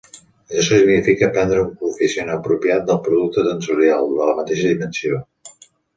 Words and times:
Això 0.61 0.77
significa 0.83 1.27
prendre 1.35 1.59
un 1.65 1.75
quocient 1.99 2.31
apropiat 2.37 2.87
del 2.87 2.99
producte 3.09 3.45
tensorial, 3.51 4.11
de 4.17 4.31
la 4.31 4.37
mateixa 4.41 4.73
dimensió. 4.73 5.21